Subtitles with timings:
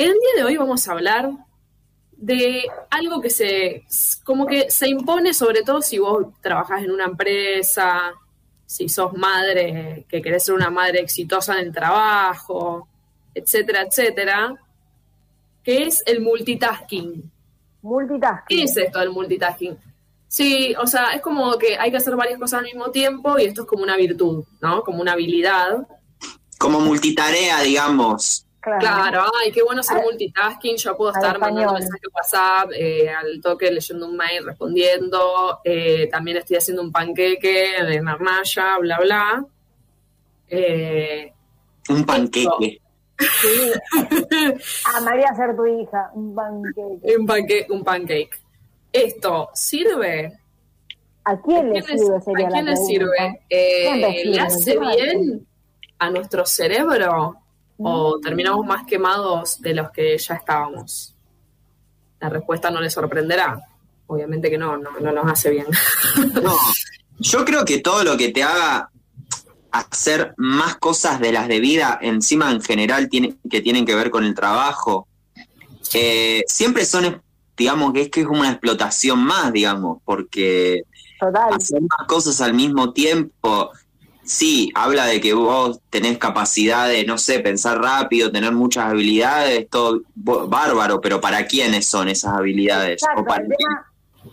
[0.00, 1.30] En el día de hoy vamos a hablar
[2.12, 3.84] de algo que se,
[4.24, 8.14] como que se impone sobre todo si vos trabajás en una empresa,
[8.64, 12.88] si sos madre, que querés ser una madre exitosa en el trabajo,
[13.34, 14.54] etcétera, etcétera,
[15.62, 17.30] que es el multitasking.
[17.82, 18.56] Multitasking.
[18.56, 19.76] ¿Qué es esto del multitasking?
[20.28, 23.44] Sí, o sea, es como que hay que hacer varias cosas al mismo tiempo y
[23.44, 24.82] esto es como una virtud, ¿no?
[24.82, 25.86] Como una habilidad.
[26.56, 28.46] Como multitarea, digamos.
[28.60, 30.76] Claro, ay, qué bueno ser multitasking.
[30.76, 35.60] Yo puedo estar mandando mensajes WhatsApp, eh, al toque leyendo un mail, respondiendo.
[35.64, 39.46] Eh, también estoy haciendo un panqueque de marmaya, bla, bla.
[40.48, 41.32] Eh,
[41.88, 42.80] un panqueque.
[43.20, 43.70] Sí.
[44.96, 47.18] Amaría ser tu hija, un pancake.
[47.18, 48.30] Un, panque un pancake.
[48.90, 50.38] ¿Esto sirve?
[51.24, 52.20] ¿A quién le sirve?
[52.22, 53.42] Sería ¿A quién le sirve?
[53.50, 55.46] Eh, ¿Le hace bien
[55.98, 57.36] a nuestro cerebro
[57.82, 58.20] o mm.
[58.20, 61.14] terminamos más quemados de los que ya estábamos?
[62.20, 63.60] La respuesta no le sorprenderá.
[64.06, 65.66] Obviamente que no, no, no nos hace bien.
[66.42, 66.56] No,
[67.18, 68.90] yo creo que todo lo que te haga
[69.70, 74.10] hacer más cosas de las de vida, encima en general tiene, que tienen que ver
[74.10, 75.06] con el trabajo,
[75.94, 77.22] eh, siempre son,
[77.56, 80.82] digamos, que es que es una explotación más, digamos, porque
[81.20, 83.70] hacer más cosas al mismo tiempo,
[84.30, 89.68] sí, habla de que vos tenés capacidad de, no sé, pensar rápido, tener muchas habilidades,
[89.68, 93.02] todo bárbaro, pero ¿para quiénes son esas habilidades?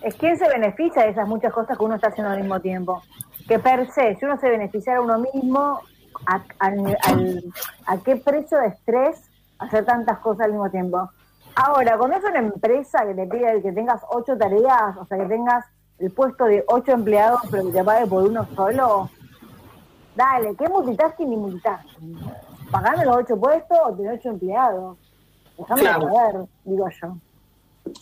[0.01, 3.01] es quién se beneficia de esas muchas cosas que uno está haciendo al mismo tiempo
[3.47, 5.81] que per se, si uno se beneficiara a uno mismo,
[6.25, 9.21] a, a, qué precio de estrés
[9.59, 11.09] hacer tantas cosas al mismo tiempo?
[11.55, 15.25] Ahora, cuando es una empresa que te pide que tengas ocho tareas, o sea, que
[15.25, 15.65] tengas
[15.99, 19.09] el puesto de ocho empleados, pero que te pague por uno solo,
[20.17, 22.19] dale, ¿qué multitasking ni multitasking?
[22.71, 24.97] Pagame los ocho puestos o tener ocho empleados.
[25.57, 27.17] Déjame ver, digo yo.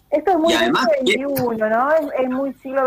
[0.09, 1.91] Esto es muy siglo XXI, ¿no?
[1.91, 2.85] Es, es muy siglo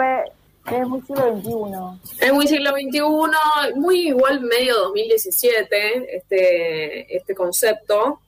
[0.71, 2.27] es muy siglo XXI.
[2.27, 8.21] Es muy siglo XXI, muy igual medio 2017, este, este concepto.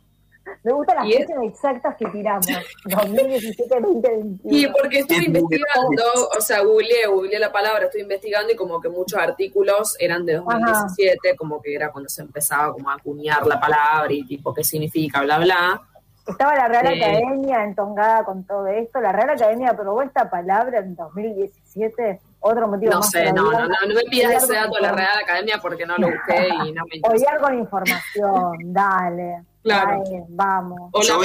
[0.62, 2.46] Me gustan las fechas exactas que tiramos,
[2.84, 4.38] 2017, 2021.
[4.44, 6.02] Y porque estoy investigando,
[6.36, 10.34] o sea, googleé, googleé la palabra, estoy investigando y como que muchos artículos eran de
[10.36, 14.64] 2017, como que era cuando se empezaba como a acuñar la palabra y tipo qué
[14.64, 15.82] significa, bla, bla.
[16.26, 19.00] Estaba la Real Academia entongada con todo esto.
[19.00, 23.74] La Real Academia aprobó esta palabra en 2017 otro motivo no sé, no, no, no,
[23.86, 26.84] no me pidas ese dato de la Real Academia porque no lo busqué y no
[26.86, 27.38] me interesa.
[27.38, 29.42] con información, dale.
[29.62, 30.02] Claro.
[30.28, 30.90] vamos.
[30.92, 31.18] Hola,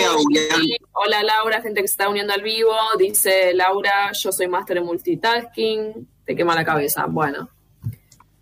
[0.91, 2.73] hola Laura, gente que se está uniendo al vivo.
[2.97, 6.07] Dice Laura, yo soy máster en multitasking.
[6.25, 7.05] Te quema la cabeza.
[7.07, 7.49] Bueno.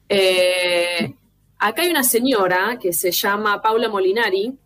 [0.10, 1.14] Eh,
[1.60, 4.58] acá hay una señora que se llama Paula Molinari.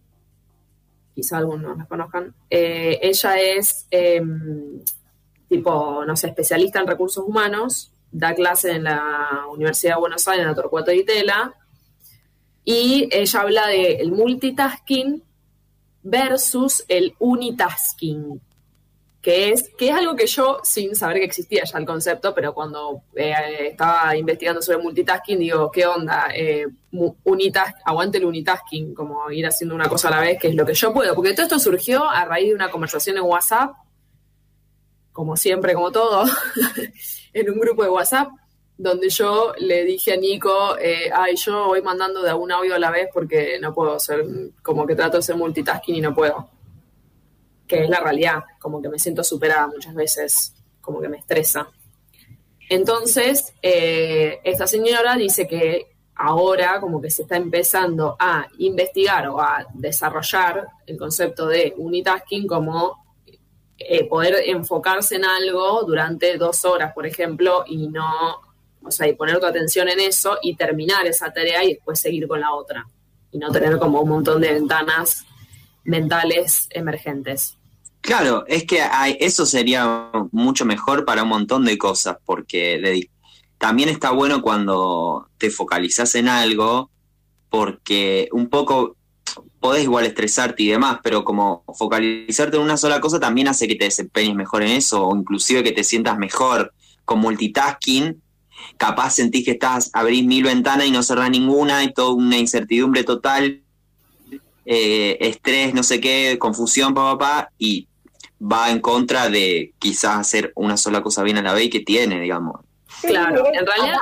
[1.14, 2.34] Quizá algunos la conozcan.
[2.50, 4.80] Eh, ella es em,
[5.50, 10.44] tipo, no sé, especialista en recursos humanos da clase en la Universidad de Buenos Aires,
[10.44, 11.54] en la Torcuato de Itela,
[12.70, 15.24] y ella habla de el multitasking
[16.04, 18.42] versus el unitasking,
[19.22, 22.54] que es, que es algo que yo, sin saber que existía ya el concepto, pero
[22.54, 26.28] cuando eh, estaba investigando sobre multitasking, digo, ¿qué onda?
[26.36, 26.66] Eh,
[27.86, 30.74] aguante el unitasking, como ir haciendo una cosa a la vez, que es lo que
[30.74, 33.78] yo puedo, porque todo esto surgió a raíz de una conversación en WhatsApp,
[35.14, 36.26] como siempre, como todo,
[37.34, 38.28] en un grupo de WhatsApp
[38.78, 42.80] donde yo le dije a Nico, eh, ay, yo voy mandando de un audio a
[42.80, 44.24] la vez porque no puedo ser,
[44.62, 46.50] como que trato de ser multitasking y no puedo.
[47.68, 51.68] Que es la realidad, como que me siento superada muchas veces, como que me estresa.
[52.70, 59.40] Entonces, eh, esta señora dice que ahora como que se está empezando a investigar o
[59.40, 63.06] a desarrollar el concepto de unitasking como
[63.78, 68.47] eh, poder enfocarse en algo durante dos horas, por ejemplo, y no,
[68.88, 72.28] o sea, y poner tu atención en eso y terminar esa tarea y después seguir
[72.28, 72.88] con la otra.
[73.32, 75.26] Y no tener como un montón de ventanas
[75.84, 77.58] mentales emergentes.
[78.02, 78.82] Claro, es que
[79.20, 83.10] eso sería mucho mejor para un montón de cosas, porque
[83.58, 86.90] también está bueno cuando te focalizas en algo,
[87.50, 88.96] porque un poco
[89.60, 93.76] podés igual estresarte y demás, pero como focalizarte en una sola cosa también hace que
[93.76, 96.74] te desempeñes mejor en eso, o inclusive que te sientas mejor
[97.04, 98.22] con multitasking.
[98.78, 103.04] Capaz sentís que estás, abrís mil ventanas y no cerrás ninguna, y toda una incertidumbre
[103.04, 103.62] total,
[104.66, 107.88] eh, estrés, no sé qué, confusión, papá, papá, y
[108.40, 111.80] va en contra de quizás hacer una sola cosa bien a la vez y que
[111.80, 112.62] tiene, digamos.
[113.02, 114.00] claro, en realidad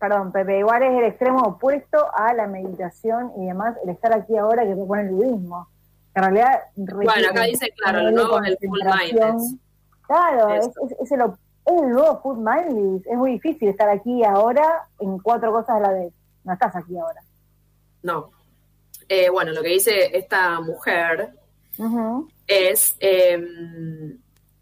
[0.00, 4.34] perdón, Pepe, igual es el extremo opuesto a la meditación y demás, el estar aquí
[4.36, 5.68] ahora que propone el budismo.
[6.14, 9.56] En realidad, bueno, acá dice, claro, el nuevo es el full mindless.
[10.06, 10.68] Claro, es,
[11.02, 11.20] es, el,
[11.64, 13.06] es, el, nuevo full mindless.
[13.06, 16.12] Es muy difícil estar aquí ahora en cuatro cosas a la vez.
[16.44, 17.22] No estás aquí ahora.
[18.02, 18.30] No.
[19.08, 21.34] Eh, bueno, lo que dice esta mujer
[22.46, 24.18] es em,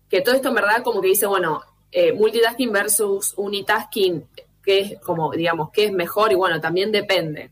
[0.08, 1.60] que todo esto en verdad como que dice, bueno,
[1.90, 4.26] eh, multitasking versus unitasking,
[4.62, 7.50] que es como, digamos, que es mejor y bueno, también depende.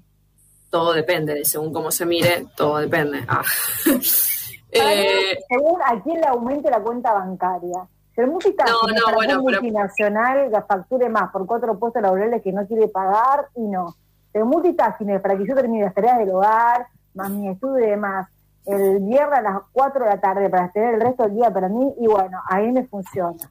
[0.71, 3.25] Todo depende, según cómo se mire, todo depende.
[3.29, 3.43] Ah.
[4.71, 7.87] eh, según a quién le aumente la cuenta bancaria.
[8.17, 12.67] Si el multitasking no, no, multinacional la facture más por cuatro puestos laborales que no
[12.67, 13.95] quiere pagar y no.
[14.33, 18.27] El multitasking para que yo termine las tareas del hogar, más mi estudio y demás,
[18.65, 21.69] el viernes a las 4 de la tarde para tener el resto del día para
[21.69, 23.51] mí y bueno, ahí me funciona.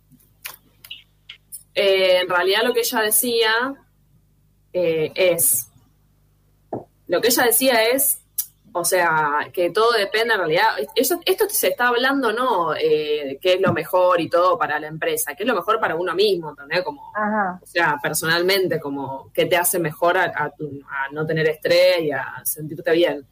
[1.75, 3.51] Eh, en realidad lo que ella decía
[4.73, 5.69] eh, es,
[7.07, 8.24] lo que ella decía es,
[8.79, 13.61] o sea, que todo depende en realidad, esto, se está hablando no eh, qué es
[13.61, 16.83] lo mejor y todo para la empresa, qué es lo mejor para uno mismo, ¿entendés?
[16.83, 20.51] Como, o sea, personalmente, como qué te hace mejor a, a
[21.11, 23.25] no tener estrés y a sentirte bien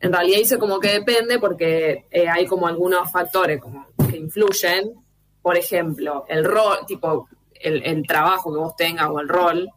[0.00, 4.94] en realidad dice como que depende porque eh, hay como algunos factores como que influyen.
[5.42, 7.28] Por ejemplo, el rol, tipo
[7.60, 9.68] el, trabajo que vos tengas o el rol,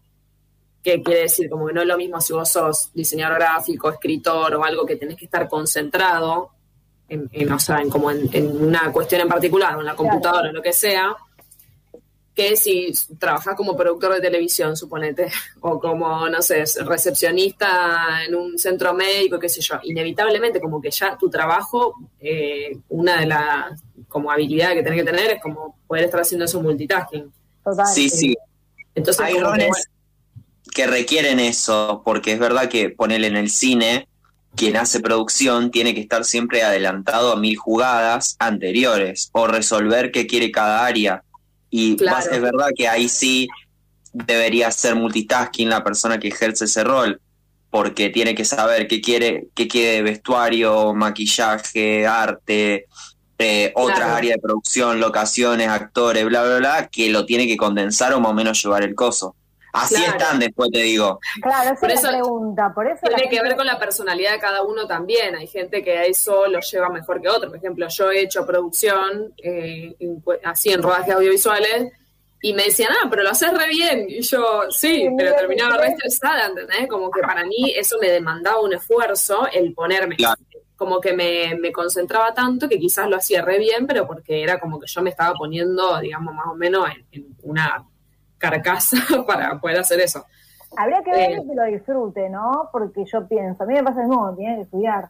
[0.84, 4.56] que quiere decir como que no es lo mismo si vos sos diseñador gráfico, escritor
[4.56, 6.52] o algo que tenés que estar concentrado
[7.08, 10.50] en, en o sea, en como en, una cuestión en particular, o en la computadora
[10.50, 11.14] o lo que sea,
[12.34, 15.30] que si trabajas como productor de televisión, suponete,
[15.60, 20.90] o como, no sé, recepcionista en un centro médico, qué sé yo, inevitablemente como que
[20.90, 25.78] ya tu trabajo, eh, una de las como habilidades que tenés que tener es como
[25.88, 27.32] poder estar haciendo eso multitasking.
[27.94, 28.36] Sí, sí.
[28.96, 29.90] Entonces, Hay roles
[30.74, 34.08] que requieren eso, porque es verdad que ponerle en el cine,
[34.56, 40.28] quien hace producción tiene que estar siempre adelantado a mil jugadas anteriores o resolver qué
[40.28, 41.24] quiere cada área.
[41.70, 43.48] Y es verdad que ahí sí
[44.14, 47.22] debería ser multitasking la persona que ejerce ese rol,
[47.70, 52.88] porque tiene que saber qué quiere, qué quiere vestuario, maquillaje, arte,
[53.38, 58.14] eh, otras áreas de producción, locaciones, actores, bla, bla, bla, que lo tiene que condensar
[58.14, 59.36] o más o menos llevar el coso.
[59.74, 61.20] Así están después, te digo.
[61.42, 62.74] Claro, esa es la pregunta.
[62.74, 65.36] Por eso tiene que ver con la personalidad de cada uno también.
[65.36, 67.50] Hay gente que a eso lo lleva mejor que otro.
[67.50, 69.96] Por ejemplo, yo he hecho producción eh,
[70.44, 71.94] así en rodajes audiovisuales
[72.42, 74.06] y me decían, ah, pero lo haces re bien.
[74.10, 76.88] Y yo, sí, pero terminaba re estresada, ¿entendés?
[76.88, 80.18] Como que para mí eso me demandaba un esfuerzo el ponerme.
[80.76, 84.80] Como que me, concentraba tanto que quizás lo hacía re bien, pero porque era como
[84.80, 87.86] que yo me estaba poniendo, digamos, más o menos en una
[88.42, 88.98] carcasa
[89.28, 90.26] para poder hacer eso.
[90.76, 92.70] Habría que ver eh, que lo disfrute, ¿no?
[92.72, 95.10] Porque yo pienso, a mí me pasa el mismo, tiene que estudiar.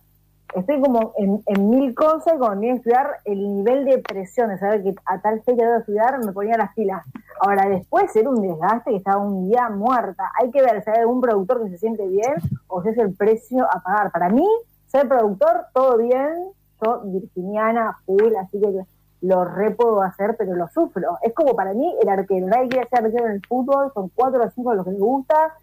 [0.56, 4.84] Estoy como en, mil cosas, cuando tenía que estudiar, el nivel de presión de saber
[4.84, 7.06] que a tal fecha debo estudiar, me ponía las pilas.
[7.40, 10.30] Ahora, después era un desgaste que estaba un día muerta.
[10.40, 12.34] Hay que ver si hay algún productor que se siente bien
[12.68, 14.12] o si es el precio a pagar.
[14.12, 14.46] Para mí,
[14.88, 16.52] ser productor, todo bien,
[16.84, 18.84] yo virginiana, full, así que
[19.22, 21.18] lo re puedo hacer, pero lo sufro.
[21.22, 24.44] Es como para mí el arquero, nadie quiere ser arquero en el fútbol, son cuatro
[24.44, 25.54] o cinco los que le gusta,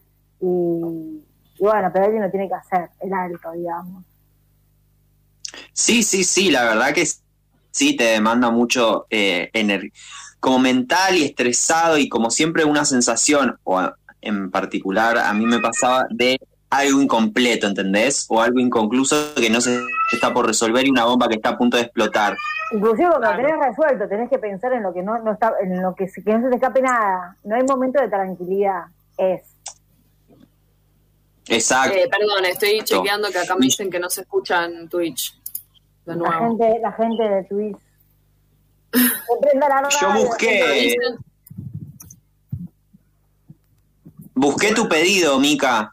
[0.41, 1.23] y,
[1.61, 4.05] bueno, pero alguien lo tiene que hacer, el alto, digamos.
[5.73, 7.05] Sí, sí, sí, la verdad que
[7.71, 9.51] sí, te demanda mucho eh,
[10.41, 13.81] como mental y estresado y como siempre una sensación, o
[14.21, 16.39] en particular a mí me pasaba de
[16.71, 18.27] algo incompleto, ¿entendés?
[18.29, 19.81] O algo inconcluso que no se
[20.13, 22.37] está por resolver y una bomba que está a punto de explotar.
[22.73, 25.83] Inclusive cuando lo tenés resuelto, tenés que pensar en lo que no, no está, en
[25.83, 27.37] lo que, que no se te escape nada.
[27.45, 28.85] No hay momento de tranquilidad.
[29.17, 29.43] Es.
[31.47, 31.97] Exacto.
[31.97, 35.35] Eh, perdón, estoy chequeando que acá me dicen que no se escucha en Twitch.
[36.05, 36.33] De nuevo.
[36.33, 37.79] La gente, la gente de Twitch.
[40.01, 40.97] Yo busqué.
[44.35, 45.93] Busqué tu pedido, Mica.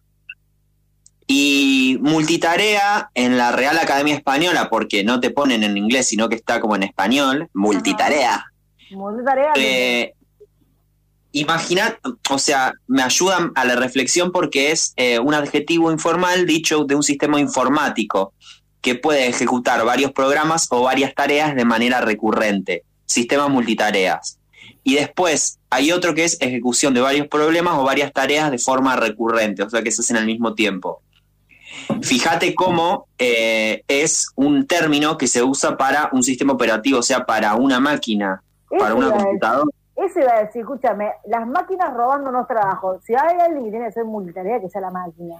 [1.28, 6.36] Y multitarea en la Real Academia Española, porque no te ponen en inglés, sino que
[6.36, 8.46] está como en español, multitarea.
[8.92, 9.54] Multitarea.
[9.56, 10.14] Eh,
[11.36, 16.86] Imagina, o sea, me ayuda a la reflexión porque es eh, un adjetivo informal dicho
[16.86, 18.32] de un sistema informático
[18.80, 24.40] que puede ejecutar varios programas o varias tareas de manera recurrente, sistema multitareas.
[24.82, 28.96] Y después hay otro que es ejecución de varios problemas o varias tareas de forma
[28.96, 31.02] recurrente, o sea que se hacen al mismo tiempo.
[32.02, 37.26] Fíjate cómo eh, es un término que se usa para un sistema operativo, o sea,
[37.26, 39.70] para una máquina, para una computadora.
[39.96, 43.00] Eso iba a decir, escúchame, las máquinas robándonos trabajo.
[43.06, 45.36] Si hay alguien que tiene que ser multitarea, que sea la máquina.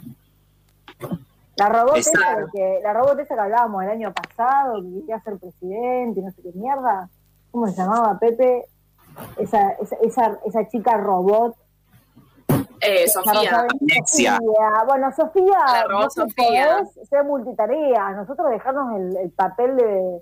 [1.58, 2.48] La robot, esa Exacto.
[2.54, 6.32] que, la robot esa que hablábamos el año pasado, que quería ser presidente y no
[6.32, 7.10] sé qué mierda.
[7.52, 8.66] ¿Cómo se llamaba, Pepe?
[9.38, 11.56] Esa, esa, esa, esa chica robot.
[12.88, 14.40] Eh, La Sofía.
[14.86, 16.78] Bueno, Sofía, La que Sofía.
[16.78, 18.10] podés ser multitarea.
[18.12, 20.20] Nosotros dejarnos el, el papel de,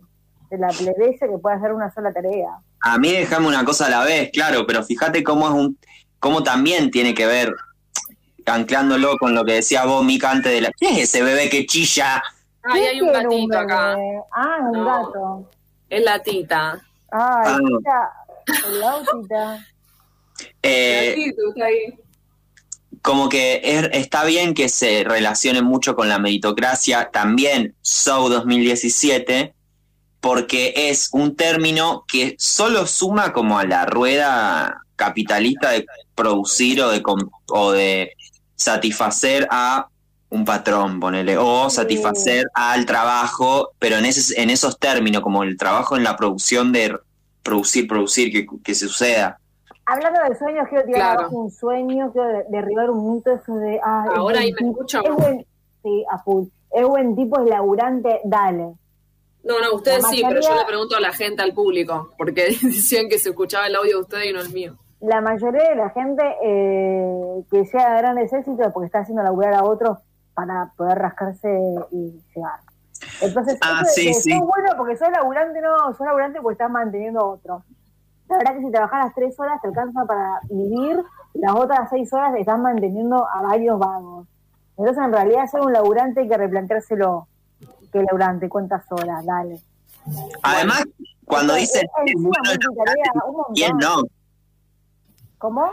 [0.50, 2.50] de la plebeya que puede hacer una sola tarea.
[2.82, 5.78] A mí déjame una cosa a la vez, claro, pero fíjate cómo es un,
[6.20, 7.54] cómo también tiene que ver,
[8.46, 10.72] anclándolo con lo que decía vos, Mica, antes de la.
[10.78, 12.22] ¿Qué es ese bebé que chilla?
[12.64, 13.96] Ay, hay un ¿Quién tiene gatito acá.
[14.32, 14.86] Ah, un No.
[14.86, 15.50] gato.
[15.90, 16.72] Es la tita.
[17.12, 17.58] Ay, Ah.
[17.60, 18.14] tita,
[18.68, 19.60] el gautita.
[20.62, 22.00] Eh, Gatito, está ahí.
[23.04, 29.54] Como que es- está bien que se relacione mucho con la meritocracia, también SOU 2017,
[30.22, 36.90] porque es un término que solo suma como a la rueda capitalista de producir o
[36.90, 37.04] de,
[37.50, 38.14] o de
[38.56, 39.88] satisfacer a
[40.30, 45.58] un patrón, ponele, o satisfacer al trabajo, pero en, ese, en esos términos, como el
[45.58, 46.96] trabajo en la producción de
[47.44, 49.38] producir, producir, que, que suceda.
[49.86, 51.20] Hablando de sueños, quiero tirar Claro.
[51.22, 53.80] abajo un sueño, quiero de- derribar un mito eso de...
[53.84, 55.02] Ah, es Ahora ahí me escucho.
[55.04, 55.46] Es buen,
[55.84, 56.46] sí, a full.
[56.72, 58.74] Es buen tipo, es laburante, dale.
[59.44, 62.46] No, no, ustedes La sí, pero yo le pregunto a la gente, al público, porque
[62.62, 64.76] decían que se escuchaba el audio de ustedes y no el mío.
[65.02, 69.22] La mayoría de la gente eh, que llega a grandes éxitos es porque está haciendo
[69.22, 69.98] laburar a otros
[70.34, 71.50] para poder rascarse
[71.92, 72.60] y llegar.
[73.22, 77.20] Entonces, Ah, eso de sí, bueno porque sos laburante, no, sos laburante porque estás manteniendo
[77.20, 77.64] a otro.
[78.34, 81.04] La verdad que si trabajas las tres horas te alcanza para vivir,
[81.36, 84.28] y las otras seis horas estás manteniendo a varios vagos.
[84.78, 87.28] Entonces, en realidad, ser un laburante hay que replanteárselo.
[87.92, 88.50] ¿Qué laburante?
[88.50, 89.24] ¿Cuántas horas?
[89.26, 89.62] Dale.
[90.42, 90.84] Además,
[91.26, 93.54] cuando dicen es bueno el multitarea, laburante, un montón.
[93.56, 94.02] ¿quién no?
[95.38, 95.72] ¿Cómo?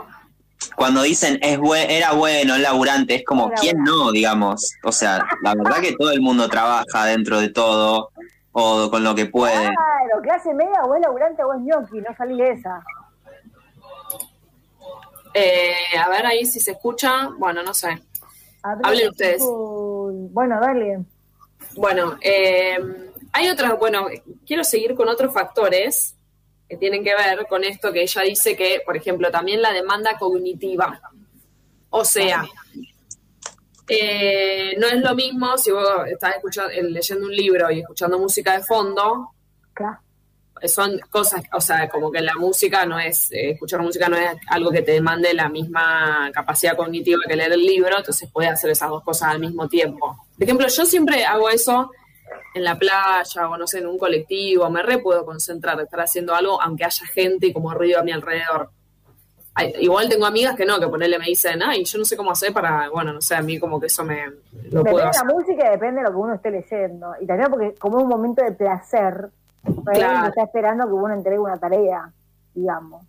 [0.75, 4.05] cuando dicen es bue- era bueno, el laburante, es como, Era ¿quién bueno.
[4.05, 4.71] no, digamos?
[4.83, 8.11] O sea, la verdad que todo el mundo trabaja dentro de todo
[8.51, 9.53] o con lo que puede.
[9.73, 12.83] Claro, clase media o es laburante o es ñoqui, no salí de esa.
[15.33, 17.29] Eh, a ver ahí si se escucha.
[17.37, 18.01] Bueno, no sé.
[18.63, 19.41] Hablen ustedes.
[19.41, 20.99] Bueno, dale.
[21.75, 22.77] Bueno, eh,
[23.31, 24.07] hay otras, bueno,
[24.45, 26.15] quiero seguir con otros factores
[26.67, 30.17] que tienen que ver con esto que ella dice que, por ejemplo, también la demanda
[30.17, 31.01] cognitiva.
[31.89, 32.45] O sea,
[33.93, 38.17] eh, no es lo mismo si vos estás escuchando, eh, leyendo un libro y escuchando
[38.17, 39.31] música de fondo,
[39.73, 39.99] Claro.
[40.65, 44.29] son cosas, o sea, como que la música no es, eh, escuchar música no es
[44.47, 48.69] algo que te demande la misma capacidad cognitiva que leer el libro, entonces puedes hacer
[48.69, 50.25] esas dos cosas al mismo tiempo.
[50.35, 51.91] Por ejemplo, yo siempre hago eso
[52.53, 56.33] en la playa o no sé, en un colectivo, me re puedo concentrar, estar haciendo
[56.35, 58.69] algo aunque haya gente y como ruido a mi alrededor.
[59.79, 62.53] Igual tengo amigas que no, que ponerle me dicen, ay, yo no sé cómo hacer
[62.53, 65.25] para, bueno, no sé, a mí como que eso me lo Depende puedo de hacer.
[65.27, 67.13] la música y depende de lo que uno esté leyendo.
[67.19, 69.29] Y también porque como es un momento de placer,
[69.93, 70.29] Claro.
[70.29, 72.11] está esperando que uno entregue una tarea,
[72.53, 73.05] digamos.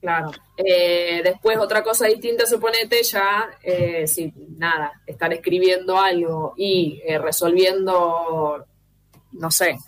[0.00, 0.30] Claro.
[0.56, 7.18] Eh, después, otra cosa distinta, suponete, ya, eh, si nada, estar escribiendo algo y eh,
[7.18, 8.64] resolviendo,
[9.32, 9.78] no sé,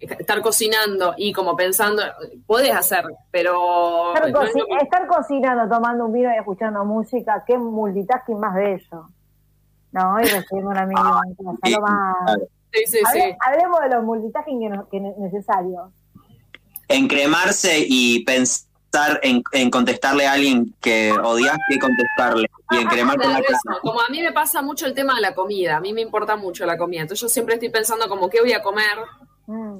[0.00, 2.02] estar cocinando y como pensando,
[2.46, 4.80] puedes hacer, pero Estar, no es coci- lo mismo.
[4.82, 9.08] estar cocinando, tomando un vino y escuchando música, qué multitasking más bello.
[9.92, 11.20] No, y recibiendo un amigo.
[11.64, 12.16] sí, lo más.
[12.72, 13.18] Sí, sí, sí.
[13.20, 15.90] Hable- Hablemos de los multitasking que, no- que ne- necesarios.
[16.88, 23.30] Encremarse y pensar en, en contestarle a alguien que odias que contestarle y encremarte la
[23.40, 23.58] Claro, cara.
[23.74, 23.80] eso.
[23.82, 26.36] Como a mí me pasa mucho el tema de la comida, a mí me importa
[26.36, 28.98] mucho la comida, entonces yo siempre estoy pensando como qué voy a comer,
[29.46, 29.78] Mm.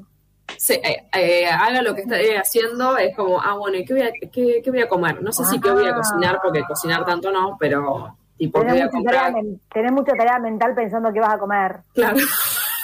[0.58, 4.02] se, eh, eh, haga lo que esté haciendo, es como, ah, bueno, ¿y qué voy
[4.02, 5.22] a, qué, qué voy a comer?
[5.22, 5.96] No sé si qué voy a Ah.
[5.96, 9.60] cocinar, porque cocinar tanto no, pero tipo, ¿qué voy Tenés a mucha, tarea, comprar?
[9.72, 11.76] tenés mucha tarea mental pensando qué vas a comer.
[11.94, 12.16] Claro,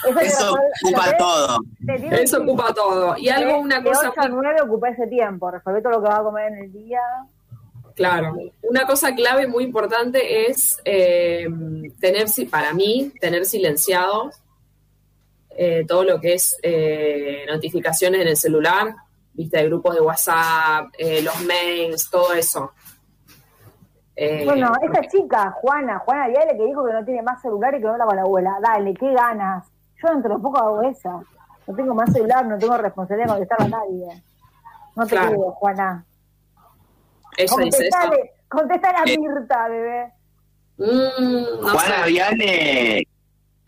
[0.04, 1.58] Eso, Eso ocupa tenés- todo.
[2.10, 3.14] eso que- ocupa todo.
[3.18, 6.08] Y algo, una de cosa 8 a 9 ocupa ese tiempo, resolver todo lo que
[6.08, 7.00] vas a comer en el día.
[7.94, 11.46] Claro, una cosa clave muy importante es eh,
[12.00, 14.30] tener, si- para mí, tener silenciado
[15.56, 18.94] eh, todo lo que es eh, notificaciones en el celular,
[19.32, 22.72] viste, de grupos de WhatsApp, eh, los mails, todo eso.
[24.14, 27.78] Eh, Bueno, esta chica, Juana, Juana Viale, que dijo que no tiene más celular y
[27.78, 28.58] que no habla con la abuela.
[28.62, 29.66] Dale, qué ganas.
[30.02, 31.20] Yo dentro de poco hago esa.
[31.66, 34.22] No tengo más celular, no tengo responsabilidad de contestar a nadie.
[34.96, 35.28] No te Claro.
[35.30, 36.04] creo, Juana.
[37.38, 37.98] ella dice eso.
[38.48, 39.16] Contestale, a Eh.
[39.18, 40.12] Mirta, bebé.
[40.76, 42.10] Mm, no Juana sé.
[42.10, 43.08] Viale,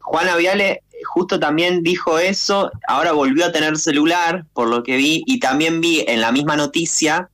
[0.02, 5.22] Juana Viale justo también dijo eso, ahora volvió a tener celular, por lo que vi,
[5.26, 7.30] y también vi en la misma noticia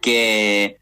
[0.00, 0.78] que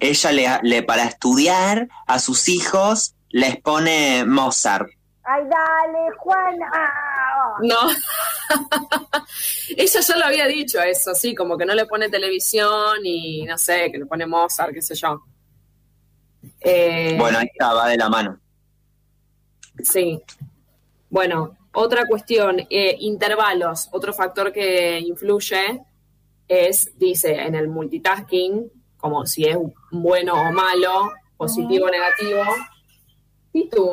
[0.00, 4.88] ella le, le- para estudiar a sus hijos les pone Mozart.
[5.24, 6.70] Ay, dale, Juana.
[7.62, 7.76] No.
[9.76, 13.56] Ella ya lo había dicho eso, sí, como que no le pone televisión y no
[13.58, 15.22] sé, que le pone Mozart, qué sé yo.
[16.60, 18.38] Eh, bueno, ahí está, va de la mano.
[19.82, 20.20] Sí.
[21.08, 25.82] Bueno, otra cuestión, eh, intervalos, otro factor que influye
[26.48, 29.56] es, dice, en el multitasking, como si es
[29.90, 32.42] bueno o malo, positivo o negativo.
[33.52, 33.92] ¿Y tú?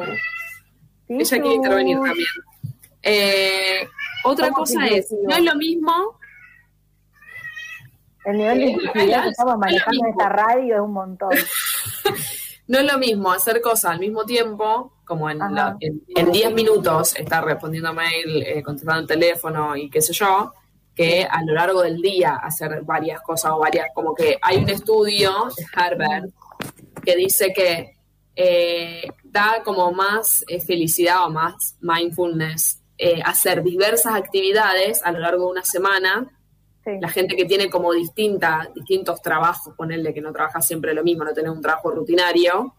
[1.07, 2.27] Ella quiere intervenir también.
[3.03, 3.88] Eh,
[4.23, 6.19] otra cosa es, no es lo mismo.
[8.25, 11.31] El nivel de intensidad que estamos manejando en esta radio es un montón.
[12.68, 15.41] no es lo mismo hacer cosas al mismo tiempo, como en
[16.32, 20.53] 10 minutos estar respondiendo mail, eh, contestando el teléfono y qué sé yo,
[20.96, 24.70] que a lo largo del día hacer varias cosas o varias, como que hay un
[24.70, 26.30] estudio de Harvard
[27.03, 27.98] que dice que
[28.36, 32.77] eh, da como más eh, felicidad o más mindfulness
[33.25, 36.30] hacer diversas actividades a lo largo de una semana
[36.85, 41.23] la gente que tiene como distinta, distintos trabajos, ponerle que no trabaja siempre lo mismo,
[41.23, 42.73] no tener un trabajo rutinario.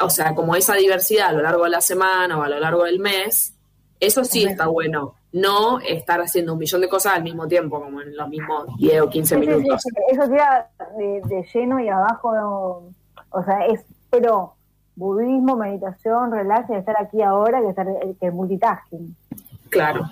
[0.00, 2.84] O sea, como esa diversidad a lo largo de la semana o a lo largo
[2.84, 3.54] del mes,
[4.00, 5.14] eso sí está bueno.
[5.32, 9.02] No estar haciendo un millón de cosas al mismo tiempo, como en los mismos 10
[9.02, 9.84] o 15 minutos.
[10.10, 12.92] eso sería de, de, lleno y abajo,
[13.30, 14.54] o sea, es, pero
[14.94, 17.86] budismo, meditación, relax, estar aquí ahora, que estar
[18.18, 19.14] que multitasking.
[19.68, 20.06] Claro.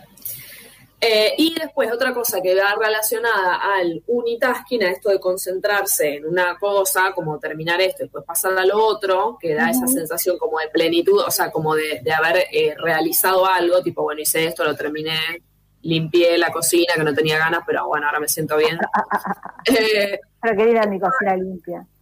[1.06, 6.26] Eh, y después otra cosa que va relacionada al unitasking, a esto de concentrarse en
[6.26, 10.38] una cosa, como terminar esto y después pasar a lo otro, que da esa sensación
[10.38, 14.64] como de plenitud, o sea, como de, haber eh, realizado algo, tipo, bueno, hice esto,
[14.64, 15.42] lo terminé,
[15.82, 18.78] limpié la cocina que no tenía ganas, pero bueno, ahora me siento bien.
[19.66, 21.86] eh, pero querida mi cocina limpia.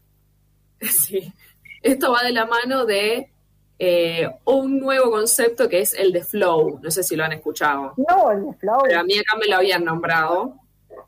[0.81, 1.33] Sí.
[1.81, 3.33] Esto va de la mano de
[3.79, 6.81] eh, un nuevo concepto que es el de flow.
[6.83, 7.95] No sé si lo han escuchado.
[7.97, 8.81] No, el de flow.
[8.85, 10.55] Pero a mí acá me lo habían nombrado.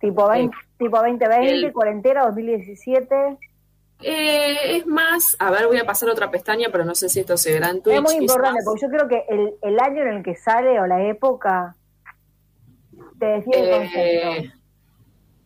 [0.00, 3.38] Tipo, 20, tipo 2020, cuarentena, 2017.
[4.00, 7.36] Eh, es más, a ver, voy a pasar otra pestaña, pero no sé si esto
[7.36, 7.96] se verá en Twitch.
[7.96, 10.86] Es muy importante, porque yo creo que el, el, año en el que sale o
[10.86, 11.76] la época
[13.18, 13.98] te define el concepto.
[13.98, 14.52] Eh,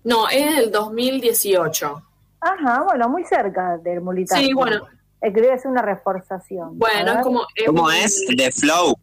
[0.04, 2.02] no, es el 2018.
[2.40, 4.38] Ajá, bueno, muy cerca del militar.
[4.38, 6.78] Sí, bueno, eh, debe ser una reforzación.
[6.78, 7.46] Bueno, es como...
[7.66, 8.24] ¿Cómo es?
[8.28, 8.94] De flow.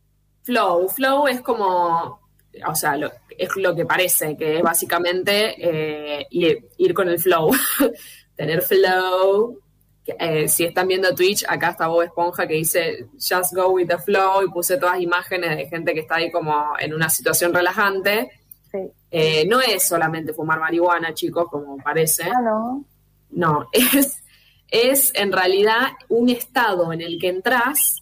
[0.43, 0.87] Flow.
[0.89, 2.19] Flow es como,
[2.67, 2.97] o sea,
[3.37, 7.51] es lo que parece, que es básicamente eh, ir, con el flow.
[8.35, 9.59] Tener flow.
[10.05, 13.97] Eh, si están viendo Twitch, acá está Bob Esponja que dice Just go with the
[13.97, 18.31] flow y puse todas imágenes de gente que está ahí como en una situación relajante.
[18.71, 19.47] Sí.
[19.47, 22.23] no es solamente fumar marihuana, chicos, como parece.
[22.23, 22.85] Ah, no.
[23.31, 24.23] No, es
[24.69, 28.01] es en realidad un estado en el que entras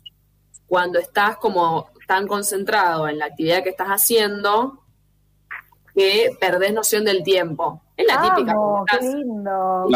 [0.67, 4.83] cuando estás como tan concentrado en la actividad que estás haciendo
[5.95, 7.81] que perdés noción del tiempo.
[7.95, 8.55] Es la típica.
[8.89, 9.87] Qué lindo.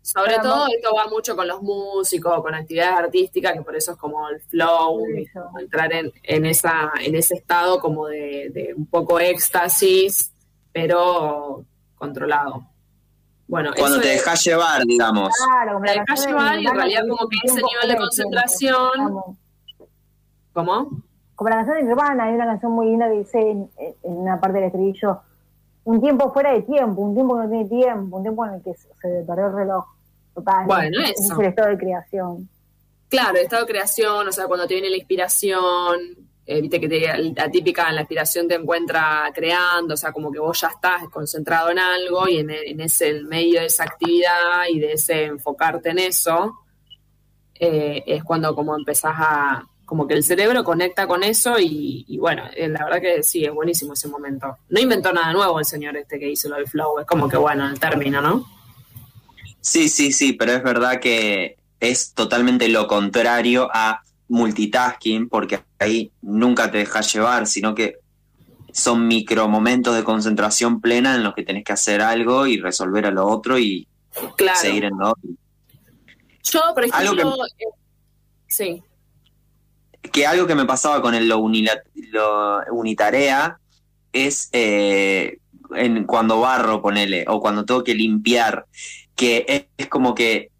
[0.00, 3.98] Sobre todo esto va mucho con los músicos, con actividades artísticas, que por eso es
[3.98, 5.04] como el flow,
[5.60, 10.32] entrar en, en, esa, en ese estado como de, de un poco éxtasis,
[10.72, 11.64] pero
[11.96, 12.64] controlado.
[13.48, 15.34] Bueno, Cuando te dejas llevar, digamos.
[15.46, 19.36] Claro, te dejas llevar y en realidad como que ese nivel de concentración...
[20.52, 21.02] ¿Cómo?
[21.34, 23.70] Como la canción de Nirvana, hay una canción muy linda que dice en,
[24.02, 25.20] una parte del estribillo,
[25.84, 28.62] un tiempo fuera de tiempo, un tiempo que no tiene tiempo, un tiempo en el
[28.62, 28.88] que se
[29.24, 29.84] perdió el reloj.
[30.34, 31.32] Total, bueno, eso.
[31.32, 32.48] Es el estado de creación.
[33.08, 35.96] Claro, el estado de creación, o sea, cuando te viene la inspiración,
[36.50, 40.38] eh, viste que la típica en la inspiración te encuentra creando, o sea, como que
[40.38, 44.92] vos ya estás concentrado en algo y en, ese medio de esa actividad y de
[44.92, 46.60] ese enfocarte en eso,
[47.52, 52.44] eh, es cuando como empezás a, como que el cerebro conecta con eso y, bueno,
[52.56, 54.56] eh, la verdad que sí, es buenísimo ese momento.
[54.70, 57.36] No inventó nada nuevo el señor este que hizo lo del flow, es como que
[57.36, 58.46] bueno, el término, ¿no?
[59.60, 66.12] Sí, sí, sí, pero es verdad que es totalmente lo contrario a multitasking, porque ahí
[66.22, 67.98] nunca te dejas llevar, sino que
[68.72, 73.06] son micro momentos de concentración plena en los que tenés que hacer algo y resolver
[73.06, 73.88] a lo otro y
[74.54, 75.30] seguir en lo otro.
[76.44, 77.68] Yo, por ejemplo, que, eh,
[78.46, 78.82] sí.
[80.12, 83.58] Que algo que me pasaba con el lo, unitarea
[84.12, 85.38] es eh,
[85.74, 88.66] en, cuando barro, ponele, o cuando tengo que limpiar,
[89.14, 90.50] que es como que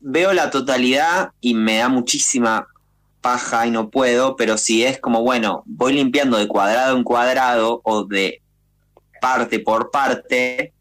[0.00, 2.66] veo la totalidad y me da muchísima
[3.24, 7.80] paja y no puedo, pero si es como, bueno, voy limpiando de cuadrado en cuadrado
[7.82, 8.42] o de
[9.18, 10.74] parte por parte,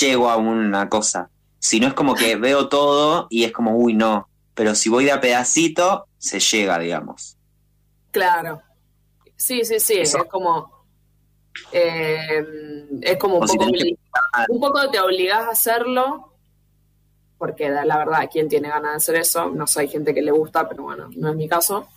[0.00, 1.30] llego a una cosa.
[1.58, 5.04] Si no es como que veo todo y es como, uy, no, pero si voy
[5.04, 7.36] de a pedacito, se llega, digamos.
[8.12, 8.62] Claro.
[9.36, 9.94] Sí, sí, sí.
[9.94, 10.18] Eso.
[10.18, 10.86] Es como.
[11.72, 12.44] eh,
[13.02, 13.64] es como un O poco.
[14.48, 16.33] Un poco te obligás a hacerlo.
[17.38, 19.50] Porque la verdad, ¿quién tiene ganas de hacer eso?
[19.50, 21.88] No sé, hay gente que le gusta, pero bueno, no es mi caso.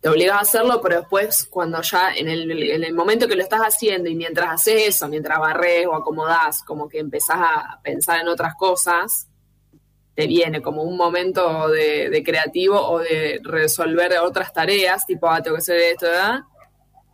[0.00, 3.42] Te obligas a hacerlo, pero después, cuando ya en el, en el momento que lo
[3.42, 8.20] estás haciendo y mientras haces eso, mientras barres o acomodás, como que empezás a pensar
[8.20, 9.28] en otras cosas,
[10.14, 15.40] te viene como un momento de, de creativo o de resolver otras tareas, tipo, ah,
[15.40, 16.40] tengo que hacer esto, ¿verdad?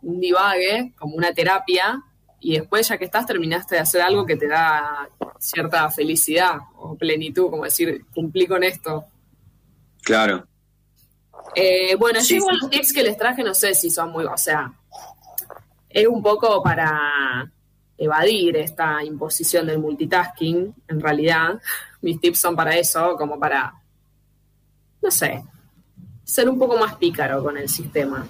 [0.01, 2.01] Un divague, como una terapia,
[2.41, 6.95] y después, ya que estás, terminaste de hacer algo que te da cierta felicidad o
[6.95, 9.05] plenitud, como decir, cumplí con esto.
[10.01, 10.45] Claro.
[11.55, 12.61] Eh, bueno, Sí, yo igual sí.
[12.61, 14.71] los tips que les traje no sé si son muy, o sea,
[15.89, 17.51] es un poco para
[17.97, 21.59] evadir esta imposición del multitasking, en realidad.
[22.01, 23.73] Mis tips son para eso, como para,
[25.01, 25.43] no sé,
[26.23, 28.25] ser un poco más pícaro con el sistema.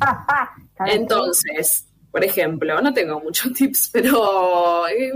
[0.86, 5.12] Entonces, por ejemplo, no tengo muchos tips, pero eh,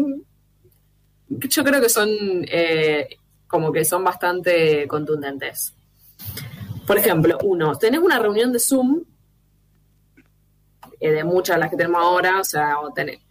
[1.28, 3.08] yo creo que son eh,
[3.48, 5.72] como que son bastante contundentes.
[6.86, 9.02] Por ejemplo, uno, tenés una reunión de Zoom,
[11.00, 13.22] eh, de muchas de las que tenemos ahora, o sea, o tenés-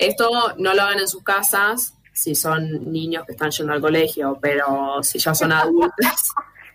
[0.00, 4.36] esto no lo hagan en sus casas si son niños que están yendo al colegio,
[4.42, 5.92] pero si ya son adultos,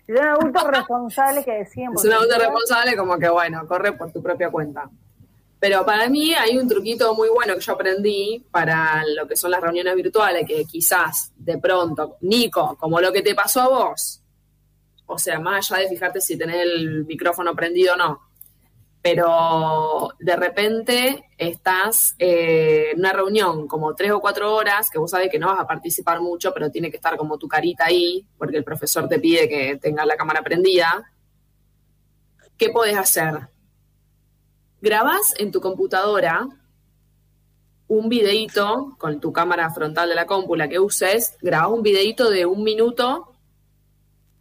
[0.06, 1.90] Si son adultos responsables que deciden.
[1.94, 4.88] es un adulto responsable, como que bueno, corre por tu propia cuenta.
[5.60, 9.50] Pero para mí hay un truquito muy bueno que yo aprendí para lo que son
[9.50, 14.22] las reuniones virtuales, que quizás de pronto, Nico, como lo que te pasó a vos,
[15.06, 18.28] o sea, más allá de fijarte si tenés el micrófono prendido o no,
[19.02, 25.10] pero de repente estás eh, en una reunión como tres o cuatro horas, que vos
[25.10, 28.26] sabés que no vas a participar mucho, pero tiene que estar como tu carita ahí,
[28.36, 31.10] porque el profesor te pide que tengas la cámara prendida.
[32.56, 33.48] ¿Qué podés hacer?
[34.80, 36.48] Grabás en tu computadora
[37.88, 42.30] un videíto con tu cámara frontal de la compu, la que uses, grabás un videíto
[42.30, 43.32] de un minuto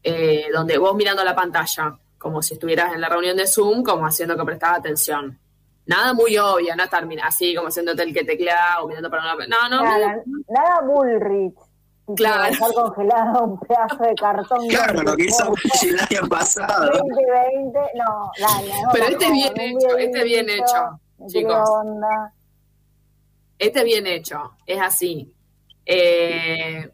[0.03, 4.05] eh, donde vos mirando la pantalla, como si estuvieras en la reunión de Zoom, como
[4.05, 5.39] haciendo que prestás atención.
[5.85, 9.47] Nada muy obvio, no estar así como haciéndote el que teclea o mirando para una...
[9.47, 11.66] No, no, Nada, nada Bullrich.
[12.15, 12.43] Claro.
[12.51, 14.67] Dejar congelado un pedazo de cartón.
[14.69, 16.91] Claro, lo que hizo el año pasado.
[16.97, 18.69] 2020, no, dale.
[18.81, 21.69] no, Pero este tampoco, bien hecho, este bien hecho, meterle chicos.
[21.69, 22.33] onda.
[23.59, 25.33] Este bien hecho, es así.
[25.85, 26.89] Eh,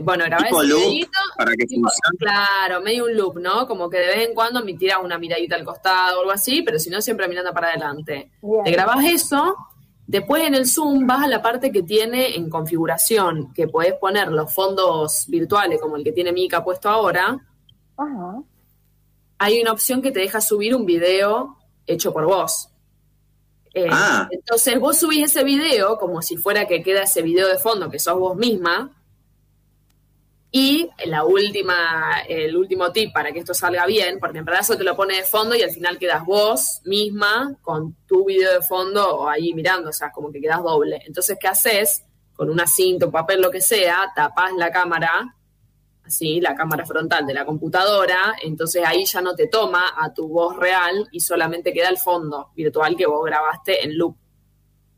[0.00, 2.18] bueno, grabé ese Para que tipo, funcione.
[2.18, 3.66] claro, medio un loop, ¿no?
[3.66, 6.62] Como que de vez en cuando me tiras una miradita al costado o algo así,
[6.62, 8.30] pero si no, siempre mirando para adelante.
[8.40, 8.64] Bien.
[8.64, 9.56] Te grabas eso,
[10.08, 14.32] después en el Zoom vas a la parte que tiene en configuración, que podés poner
[14.32, 17.38] los fondos virtuales, como el que tiene Mika puesto ahora.
[17.96, 18.42] Ajá.
[19.38, 22.70] Hay una opción que te deja subir un video hecho por vos.
[23.74, 24.26] Eh, Ah.
[24.30, 27.98] Entonces vos subís ese video como si fuera que queda ese video de fondo que
[27.98, 28.97] sos vos misma.
[30.50, 34.78] Y la última, el último tip para que esto salga bien, porque en verdad eso
[34.78, 38.62] te lo pone de fondo y al final quedas vos misma con tu video de
[38.62, 41.02] fondo o ahí mirando, o sea, como que quedas doble.
[41.04, 42.04] Entonces, ¿qué haces?
[42.32, 45.36] Con una cinta, un papel, lo que sea, tapás la cámara,
[46.04, 50.28] así, la cámara frontal de la computadora, entonces ahí ya no te toma a tu
[50.28, 54.16] voz real y solamente queda el fondo virtual que vos grabaste en loop.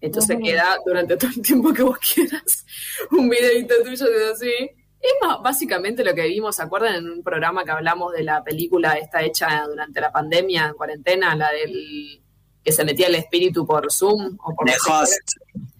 [0.01, 2.65] Entonces queda durante todo el tiempo que vos quieras
[3.11, 4.80] un videito tuyo de así.
[5.01, 8.45] Es más, básicamente lo que vimos, ¿se acuerdan en un programa que hablamos de la
[8.45, 12.21] película esta hecha durante la pandemia, en cuarentena, la del
[12.63, 14.77] que se metía el espíritu por Zoom o por The?
[14.87, 15.33] Host.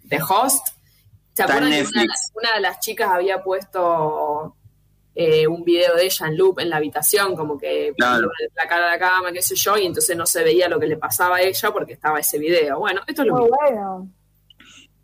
[0.09, 0.67] The Host.
[1.35, 4.57] ¿Se Está en acuerdan que una, de las chicas había puesto
[5.15, 8.31] eh, un video de ella en loop en la habitación, como que Claro.
[8.57, 10.87] la cara a la cama, qué sé yo, y entonces no se veía lo que
[10.87, 12.79] le pasaba a ella porque estaba ese video.
[12.79, 13.57] Bueno, esto es lo Muy mismo.
[13.61, 14.11] bueno.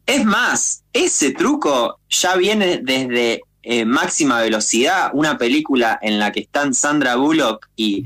[0.07, 6.38] Es más, ese truco ya viene desde eh, Máxima Velocidad, una película en la que
[6.38, 8.05] están Sandra Bullock y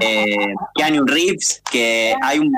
[0.00, 2.50] eh, Keanu Reeves, que hay un,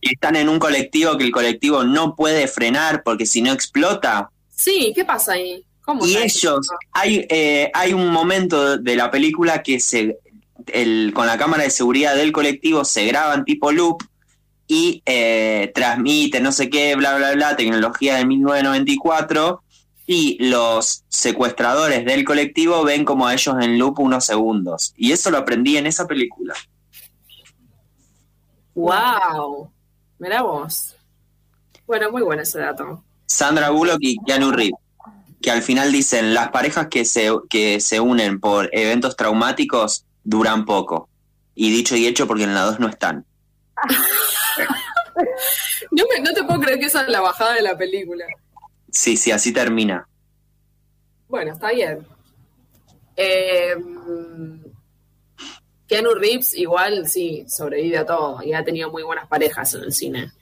[0.00, 4.30] que están en un colectivo que el colectivo no puede frenar porque si no explota.
[4.48, 5.64] Sí, ¿qué pasa ahí?
[5.84, 10.18] ¿Cómo Y ellos, hay, eh, hay un momento de la película que se,
[10.68, 14.04] el, con la cámara de seguridad del colectivo se graban tipo loop
[14.68, 19.62] y eh, transmiten no sé qué, bla, bla, bla, tecnología de 1994
[20.10, 24.94] y los secuestradores del colectivo ven como a ellos en loop unos segundos.
[24.96, 26.54] Y eso lo aprendí en esa película.
[28.74, 29.70] ¡Wow!
[30.18, 30.96] Mirá vos.
[31.86, 33.04] Bueno, muy bueno ese dato.
[33.26, 34.80] Sandra Bullock y Keanu Reeves,
[35.42, 40.64] que al final dicen, las parejas que se, que se unen por eventos traumáticos duran
[40.64, 41.10] poco.
[41.54, 43.26] Y dicho y hecho porque en la 2 no están.
[45.90, 48.24] No, me- no te puedo creer que esa es la bajada de la película.
[48.90, 50.08] Sí, sí, así termina.
[51.28, 52.06] Bueno, está bien.
[53.16, 53.74] Eh,
[55.86, 59.92] Keanu Reeves igual sí sobrevive a todo y ha tenido muy buenas parejas en el
[59.92, 60.32] cine.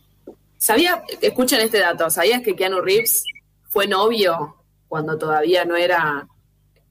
[0.58, 3.24] ¿Sabía, escuchen este dato, ¿sabías que Keanu Reeves
[3.68, 4.56] fue novio
[4.88, 6.26] cuando todavía no era